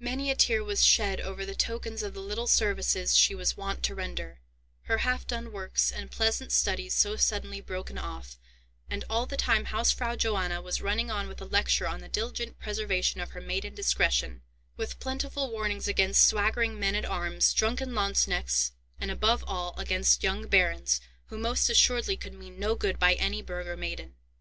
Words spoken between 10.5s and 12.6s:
was running on with a lecture on the diligent